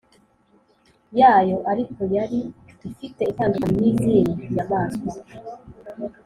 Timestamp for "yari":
2.15-2.39